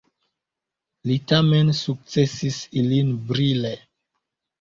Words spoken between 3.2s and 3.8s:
brile.